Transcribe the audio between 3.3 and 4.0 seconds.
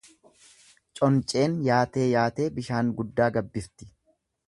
gabbifti.